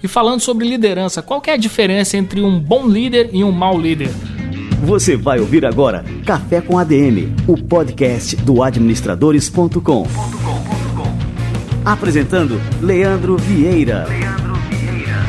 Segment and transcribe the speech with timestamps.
[0.00, 3.78] E falando sobre liderança, qual é a diferença entre um bom líder e um mau
[3.78, 4.10] líder?
[4.84, 10.06] Você vai ouvir agora Café com ADM, o podcast do administradores.com.
[11.84, 14.06] Apresentando Leandro Vieira.
[14.08, 15.20] Leandro Vieira.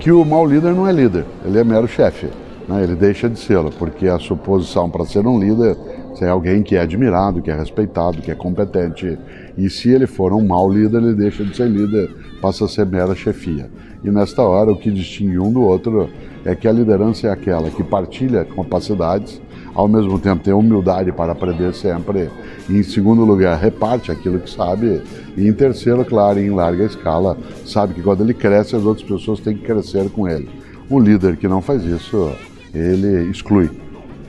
[0.00, 2.28] Que o mau líder não é líder, ele é mero chefe.
[2.68, 2.82] Né?
[2.82, 5.76] Ele deixa de ser, porque a suposição para ser um líder
[6.22, 9.18] é alguém que é admirado, que é respeitado, que é competente.
[9.56, 12.10] E se ele for um mau líder, ele deixa de ser líder,
[12.40, 13.70] passa a ser mera chefia.
[14.04, 16.10] E nesta hora, o que distingue um do outro
[16.44, 19.40] é que a liderança é aquela que partilha capacidades,
[19.74, 22.30] ao mesmo tempo tem humildade para aprender sempre,
[22.68, 25.02] e em segundo lugar, reparte aquilo que sabe,
[25.36, 29.40] e em terceiro, claro, em larga escala, sabe que quando ele cresce, as outras pessoas
[29.40, 30.48] têm que crescer com ele.
[30.90, 32.30] Um líder que não faz isso,
[32.72, 33.70] ele exclui.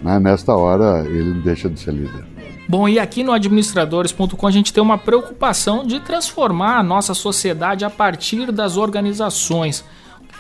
[0.02, 0.20] Né?
[0.20, 2.24] Nesta hora, ele deixa de ser líder.
[2.68, 7.86] Bom, e aqui no administradores.com a gente tem uma preocupação de transformar a nossa sociedade
[7.86, 9.86] a partir das organizações.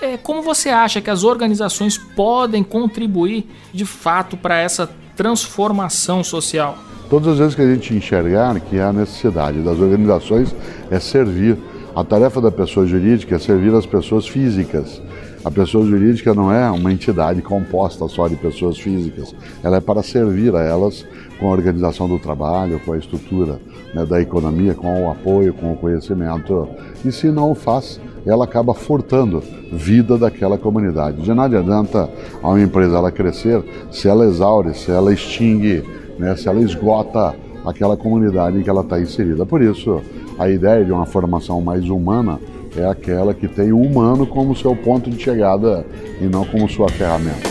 [0.01, 6.77] É, como você acha que as organizações podem contribuir de fato para essa transformação social?
[7.09, 10.53] Todas as vezes que a gente enxergar que a necessidade das organizações
[10.89, 11.57] é servir,
[11.95, 15.01] a tarefa da pessoa jurídica é servir as pessoas físicas.
[15.45, 20.01] A pessoa jurídica não é uma entidade composta só de pessoas físicas, ela é para
[20.01, 21.05] servir a elas
[21.39, 23.59] com a organização do trabalho, com a estrutura
[23.93, 26.67] né, da economia, com o apoio, com o conhecimento.
[27.05, 31.21] E se não o faz, ela acaba furtando vida daquela comunidade.
[31.21, 32.09] De nada adianta
[32.41, 35.83] a uma empresa ela crescer se ela exaure, se ela extingue,
[36.17, 39.45] né, se ela esgota aquela comunidade em que ela está inserida.
[39.45, 40.01] Por isso,
[40.39, 42.39] a ideia de uma formação mais humana
[42.77, 45.85] é aquela que tem o humano como seu ponto de chegada
[46.19, 47.49] e não como sua ferramenta.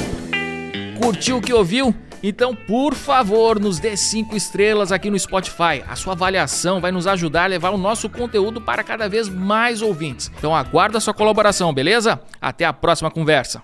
[1.00, 1.94] Curtiu o que ouviu?
[2.26, 5.84] Então, por favor, nos dê cinco estrelas aqui no Spotify.
[5.86, 9.82] A sua avaliação vai nos ajudar a levar o nosso conteúdo para cada vez mais
[9.82, 10.32] ouvintes.
[10.38, 12.18] Então, aguardo a sua colaboração, beleza?
[12.40, 13.62] Até a próxima conversa.